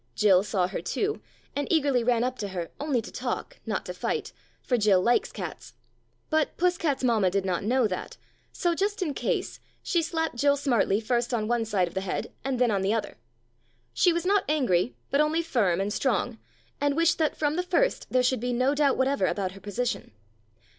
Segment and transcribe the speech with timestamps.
[0.15, 1.21] Jill saw her, too,
[1.55, 5.31] and eagerly ran up to her only to talk, not to fight, for Jill likes
[5.31, 5.75] cats.
[6.31, 8.17] But Puss cat's mamma did not know that,
[8.51, 12.57] so, just in case, she slapped Jill smartly first on one side the head, and
[12.57, 13.17] then on the other.
[13.93, 16.39] She was not angry, but only firm and strong,
[16.81, 20.13] and wished that from the first there should be no doubt whatever about her position.